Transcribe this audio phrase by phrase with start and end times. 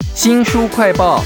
[0.00, 1.22] 新书快报，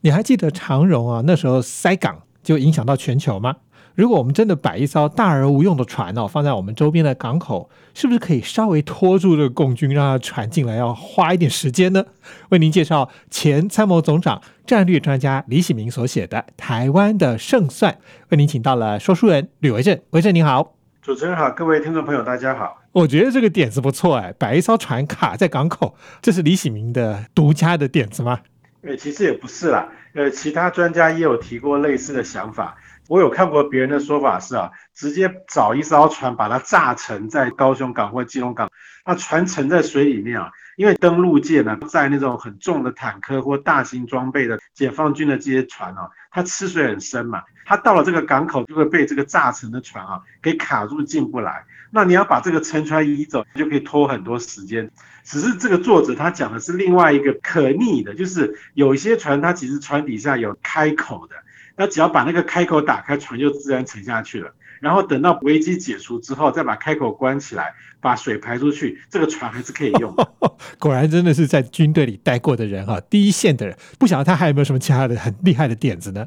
[0.00, 1.22] 你还记得长荣啊？
[1.24, 3.54] 那时候塞港就影响到全球吗？
[3.94, 12.04] 如果我们真的摆一艘大而无用的船哦，放在我们周边的港口，是不是可以稍微拖住这个共军，让他船进来要花一点时间呢？
[12.48, 17.92] 为您介绍前参谋总长、战略专家李喜明所写的《台湾的胜算》，
[18.30, 19.96] 为您请到了说书人吕维正。
[20.10, 22.83] 维正您好，主持人好，各位听众朋友大家好。
[22.94, 28.40] 我觉得这个点子不错哎，摆一艘船卡在港口，这是李喜明的独家的点子吗？
[28.82, 32.76] 呃，其实也不是啦，呃，其他专家也有提过类似的想法。
[33.08, 38.70] 我有看过别人的说法是啊，直接找一艘船把它炸沉在高雄港或基隆港，
[39.04, 51.64] 那船沉在水里面啊，因为登陆舰呢，在那种很重的坦克或大型装备的解放军的这些船啊，它吃水很深嘛，它到了这个港口就会被这个炸沉的船啊给卡住进不来。
[51.90, 54.90] 那你要把这个沉船移走，就可以拖很多时间。
[55.22, 61.36] 只是这个作者他讲的是另外一个可逆的，就是有一些船它其实船底下有开口的，
[61.76, 64.52] 那只要把那个开口打开，船就自然沉下去了。
[64.80, 70.14] 然后等到危机解除之后，再把开口关起来，把水排出去，这个船还是可以用。
[70.78, 73.76] 果然真的是在军队里待过的人哈，第一线的人。
[73.98, 76.26] 不晓得他还有没有什么其他的很厉害的点子呢？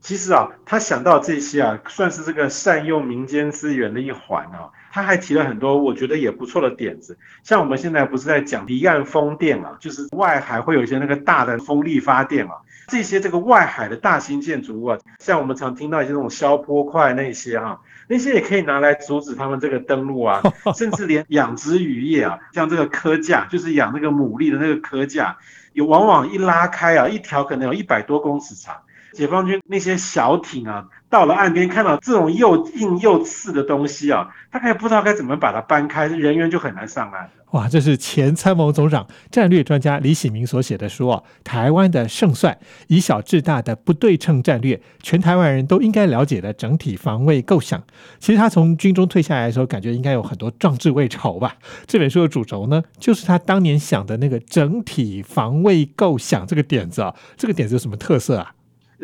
[0.00, 4.70] 其实啊，他想到这些啊，算是这个善用民间资源的一环啊。
[4.90, 12.52] 他还提了很多我觉得也不错的点子，像我们现在不是在讲离岸风电啊，就是外海会有一些那个大的风力发电啊，
[12.88, 20.42] 这些这个外海的大型建筑物啊，像我们常听到一些这种消波块那些哈，那些也可以拿来阻止他们这个登陆啊，
[20.74, 25.36] 甚至连养殖渔业啊，像这个科架，就是养那个牡蛎的那个科架，
[25.74, 28.74] 有往往一拉开啊，一条可能有一百多公尺长。
[29.12, 37.28] 解放军那些小艇啊，到了岸边看到这种又硬又刺的东西啊，大概不知道该怎么把它搬开，人员就很难上岸。
[37.52, 47.82] 哇，这是前参谋总长、战略专家李喜明所写的书啊，《台湾的胜算：以小制大的不对称战略》，全台湾人都应该了解的整体防卫构想。
[48.18, 51.56] 其实他从军中退下来的时候，感觉应该有很多壮志未酬吧。
[51.86, 57.14] 这本书的主轴呢，就是他当年想的那个整体防卫构想这个点子啊。
[57.38, 58.52] 这个点子有什么特色啊？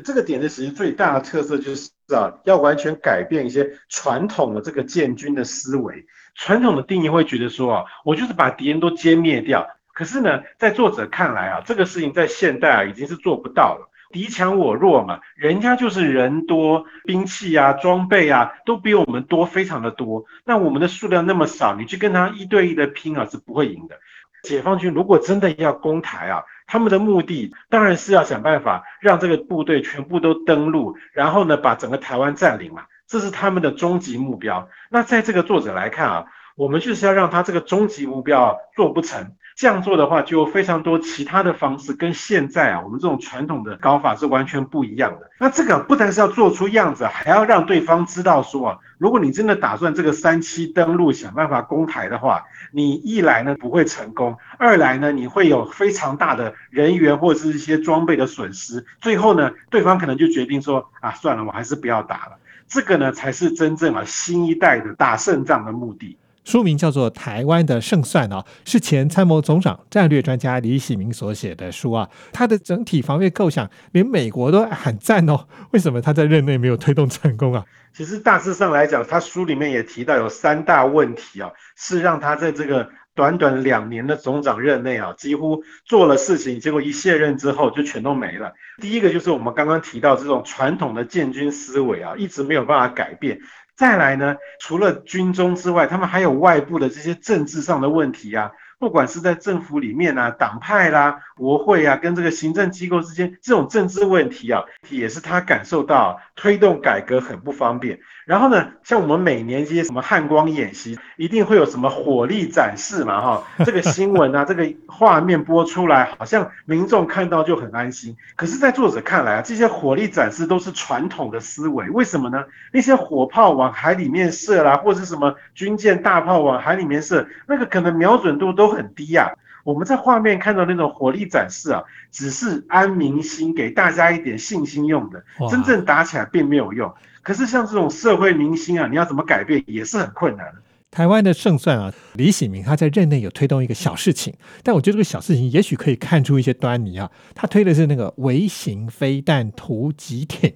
[0.02, 6.06] 这个点子其实最大的特色就是啊，要完全改变一些传统的这个建军的思维。
[6.34, 9.68] 传统的定义会觉得说啊，我就是把敌人都歼灭掉。
[9.92, 13.90] 可是呢，在作者看来啊，这个事情在现代啊已经是做不到了。
[14.10, 20.24] 敌强我弱嘛，人家就是人多，兵器啊、装备啊都比我们多非常的多。
[20.44, 23.96] 那我们的数量那么少，你去跟他一对一的拼啊，是不会赢的。
[24.42, 34.68] 解放军如果真的要攻台啊，他们的目的当然是要想办法让这个部队全部都登陆，然后呢把整个台湾占领嘛，这是他们的终极目标。
[34.90, 39.32] 那在这个作者来看啊，我们就是要让他这个终极目标做不成。
[39.56, 45.30] 这样做的话，就有非常多其他的方式，跟现在啊我们这种传统的搞法是完全不一样的。
[45.38, 52.42] 那这个不但是要做出样子，还要让对方知道说啊，如果你真的打算这个三期登陆，想办法攻台的话，
[52.72, 62.38] 你一来呢不会成功，二来呢你会有非常大的人员或者是一些装备的损失，最后呢对方可能就决定说啊算了，我还是不要打了。
[62.66, 66.18] 这个呢才是真正啊新一代的打胜仗的目的。
[66.44, 72.08] 书名叫做《台湾的胜算》啊，是前参谋总长、战略专家李喜明所写的书啊。
[72.32, 75.46] 他的整体防御构想，连美国都很赞哦。
[75.72, 77.64] 为什么他在任内没有推动成功啊？
[77.92, 88.52] 其实大致上来讲，他书里面也提到有三大问题啊，是让他在这个短短两年的总长任内啊，几乎做了事情，结果一卸任之后就全都没了。
[88.82, 93.38] 第一个就是我们刚刚提到这种传统的建军思维啊，一直没有办法改变。
[93.76, 98.52] 再来呢，除了军中之外，他们还有外部的这些政治上的问题呀。
[98.84, 107.98] 不管是在政府里面啊，党派啦、国会啊，跟这个行政机构之间这种政治问题啊，也是他感受到推动改革很不方便。
[108.26, 118.14] 然后呢，像我们每年这些什么汉光演习，一定会有什么火力展示嘛，哈， 这个新闻啊，这个画面播出来，好像民众看到就很安心。
[118.36, 122.44] 可是，在作者看来啊，这些火力展示都是传统的思维，为什么呢？
[122.70, 129.32] 那些火炮往海里面射啦，或者是什么军舰大炮往海里面射，那个可能瞄准度都很低呀。
[129.64, 136.92] 我们在画面看到那种火力展示啊，只是安民心，给大家一点信心用的，真正打起来并没有用。
[137.22, 140.56] 可是像这种社会明星啊，你要怎么改变也是很困难的。
[140.90, 147.10] 台湾的胜算啊，李喜明他在任内有推动一个小事情，但我觉得这个小事情也许可以看出一些端倪啊。
[147.34, 150.54] 他推的是那个微型飞弹突击艇，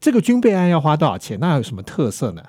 [0.00, 1.38] 这个军备案要花多少钱？
[1.40, 2.42] 那有什么特色呢？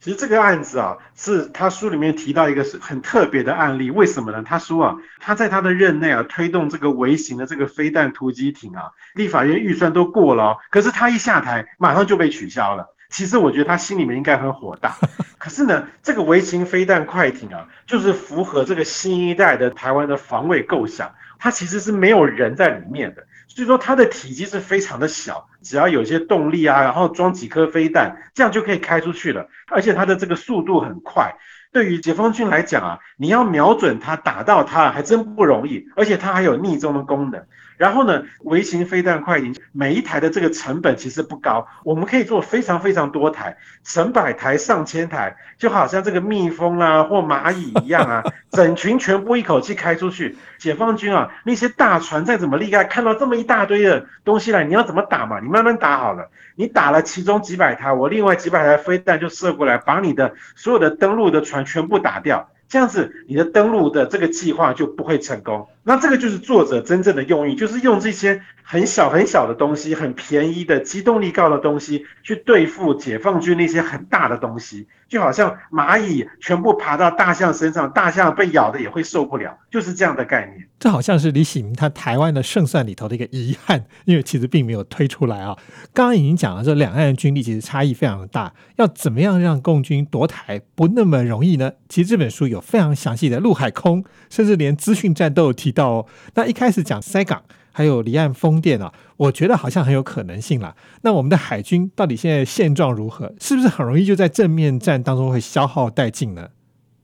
[0.00, 3.90] 其实这个案子啊，是他书里面提到一个是很特别的案例。
[3.90, 4.42] 为什么呢？
[4.42, 12.94] 他说啊，他在他的任内啊，推动这个微型的这个飞弹突击艇啊，立法院预算都过了，可是他一下台，马上就被取消了。
[13.10, 14.96] 其实我觉得他心里面应该很火大。
[15.36, 23.26] 可是呢，这个微型飞弹快艇啊，就是符合这个新一代的台湾的防卫构想，它其实是没有人在里面的。
[23.52, 29.48] 所以说它的体积是非常的小，只要有些动力啊，然后装几颗飞弹，这样就可以开出去了。
[29.66, 31.34] 而且它的这个速度很快，
[31.72, 35.86] 对于解放军来讲啊，你要瞄准它打到它还真不容易。
[35.96, 37.42] 而且它还有逆中的功能。
[37.76, 48.22] 然后呢，微型飞弹快艇每一台的这个成本其实不高，我们可以做非常非常多台，成百台、上千台，就好像这个蜜蜂啊或蚂蚁一样啊，
[48.52, 50.36] 整群全部一口气开出去。
[50.58, 55.40] 解放军啊，那些大船再怎么厉害，看到这么一大堆的东西来，你要怎么打嘛？
[55.40, 62.50] 你慢慢打好了，你打了其中几百台，我另外几百台飞弹就射过来，把你的所有的登陆的船全部打掉。
[62.68, 65.66] 这样子，你的登陆的这个计划就不会成功。
[65.82, 74.86] 那这个就是作者真正的用意，就是用这些很小很小的东西，很便宜的机动力高的东西，去对付解放军那些很大的东西。
[75.08, 80.68] 就好像蚂蚁全部爬到大象身上，大象被咬的也会受不了，就是这样的概念。
[80.78, 85.58] 这好像是李喜明他台湾的胜算里头的一个遗憾，因为其实并没有推出来啊。
[85.92, 91.72] 刚刚已经讲了，这两岸的军力其实差异非常的大，要怎么样让共军夺台不那么容易呢？
[91.88, 96.06] 其实这本书有非常详细的陆海空，甚至连资讯战都有到。
[96.34, 97.42] 那一开始讲塞港。
[97.72, 100.74] 还有离岸风电啊，我觉得好像很有可能性了。
[101.02, 103.32] 那我们的海军到底现在现状如何？
[103.40, 106.48] 是不是很容易就在正面战当中会消耗殆尽呢？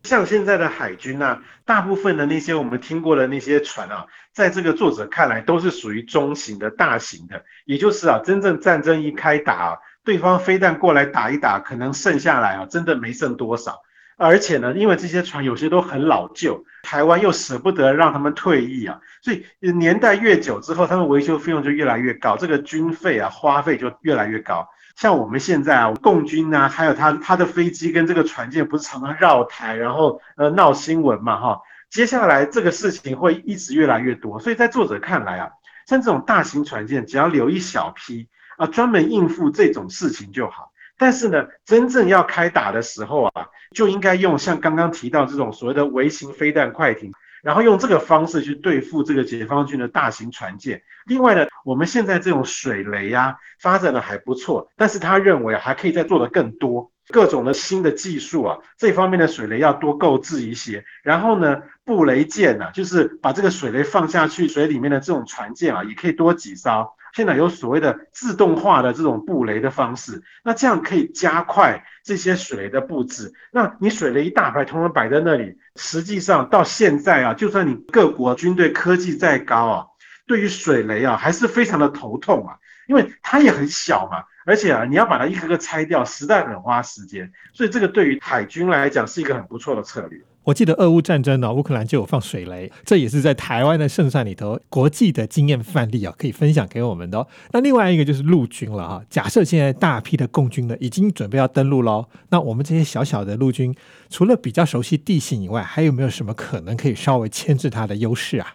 [0.02, 4.04] 像现在的海军啊，大部分的那些我们听过的那些船啊，
[4.34, 13.80] 在这个作者看来都是属于中型的、大型的，也就是啊，真正战争一开打，啊对方飞弹过来打一打，可能剩下来啊，真的没剩多少。
[14.16, 24.66] 而且呢，因为这些船有些都很老旧，台湾又舍不得让他们退役啊，所以年代越久之后，他们维修费用就越来越高，这个军费啊花费就越来越高。
[24.96, 31.60] 像我们现在啊，共军啊，还有他他的飞机跟这个船舰不是常常绕台，然后呃闹新闻嘛哈。
[31.90, 35.50] 接下来这个事情会一直越来越多，所以在作者看来啊，
[35.86, 40.72] 像这种大型船舰，只要留一小批啊，专门应付这种事情就好。
[40.98, 47.12] 但是呢，真正要开打的时候啊，就应该用像刚刚提到这种所谓的微型飞弹快艇，
[47.43, 50.82] 然后用这个方式去对付这个解放军的大型船舰。
[51.06, 60.84] 另外呢，我们现在这种水雷啊，发展的还不错，但是他认为还可以再做的更多，各种的新的技术啊，这方面的水雷要多购置一些。
[61.02, 66.94] 然后呢，布雷舰呢，就是把这个水雷放下去水里面的这种船舰啊，也可以多几艘。
[67.16, 73.32] 现在有所谓的自动化的这种布雷的方式，那这样可以加快这些水雷的布置。
[73.50, 79.86] 那你水雷一大排，通通摆在那里，实际上到现在啊，就算你各国军队科技再高啊，
[80.26, 87.32] 对于水雷啊，还是非常的头痛啊，因为它也很小嘛，而且啊，你要把它一个个拆掉，实在很花时间。
[87.54, 90.20] 所以这个对于海军来讲是一个很不错的策略。
[90.46, 97.26] 我记得俄乌战争呢，乌克兰就有放水雷，这也是在台湾的胜算里头国际的经验范例啊，可以分享给我们的。
[97.50, 103.75] 那另外一个就是陆军了哈，假设现在大批的共军呢已经准备要登陆喽，那我们这些小小的陆军，
[104.08, 108.54] 除了比较熟悉地形以外，还有没有什么可能可以稍微牵制它的优势啊？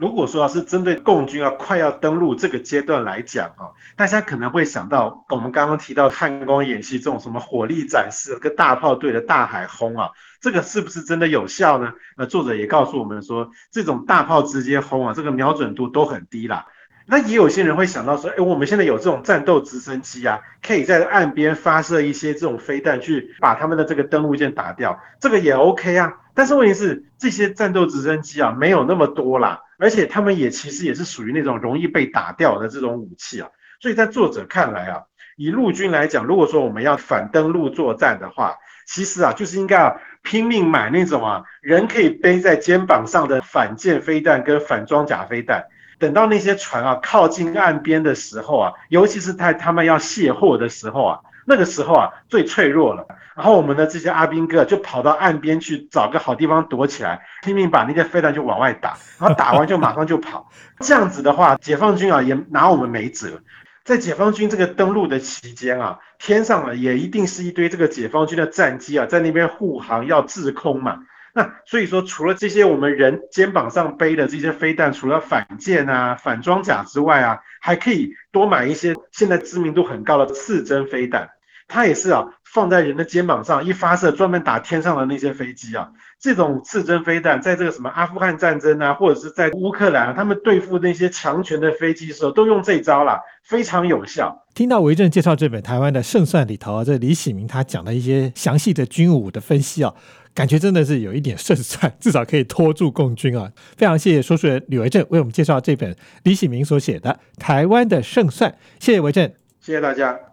[0.00, 10.08] 如果说是针对共军啊快要登陆这个阶段来讲啊，大家可能会想到我们刚刚提到汉光演习这种什么火力展示跟大炮对着大海轰啊，
[10.40, 11.92] 这个是不是真的有效呢？
[12.16, 16.64] 那作者也告诉我们说，这种大炮直接轰啊，这个瞄准度都很低啦。
[17.04, 26.14] 那也有些人会想到说，哎，我们现在有这种战斗直升机啊，可以在岸边发射一些这种飞弹去把他们的这个登陆舰打掉，这个也 OK 啊。
[26.32, 29.60] 但是问题是，这些战斗直升机啊，没有那么多啦。
[29.80, 33.48] 而且他们也其实也是属于那种容易被打掉的这种武器啊，
[33.80, 35.02] 所以在作者看来啊，
[35.36, 38.56] 以陆军来讲，如果说我们要反登陆作战的话，
[38.86, 45.64] 其实啊就是应该啊拼命买那种啊人可以背在肩膀上的反舰飞弹跟反装甲飞弹，
[45.98, 51.20] 等到那些船啊靠近岸边的时候啊，尤其是在他们要卸货的时候啊。
[51.46, 53.04] 那个时候啊，最脆弱了。
[53.36, 60.50] 然后我们的这些阿兵哥就跑到岸边去找个好地方躲起来，拼命把那些飞弹就往外打，然后打完就马上就跑。
[60.80, 63.40] 这样子的话，解放军啊也拿我们没辙。
[63.82, 70.98] 在解放军这个登陆的期间啊，天上啊也一定是一堆这个解放军的战机啊，在那边护航要制空嘛。
[71.32, 81.30] 那所以说，除了这些我们人肩膀上背的这些飞弹，除了反舰啊、反装甲之外啊，还可以多买一些现在知名度很高的刺针飞弹。
[81.68, 85.88] 它也是啊，放在人的肩膀上一发射，专门打天上的那些飞机啊。
[86.18, 94.44] 这种刺针飞弹，在这个什么阿富汗战争啊，或者是在乌克兰，啊他们对付那些强权的飞机的时候，都用这招啦，非常有效。
[94.54, 99.94] 听到维正介绍这本台湾的胜算里头啊，这李喜明他讲的一些详细的军武的分析啊，
[100.34, 103.50] 感觉真的是有一点胜算，至少可以拖住共军啊。
[103.78, 109.26] 非常谢谢说书人吕维正为我们介绍这本李喜明所写的《台湾的胜算》，谢谢维正，
[109.60, 110.29] 谢谢大家。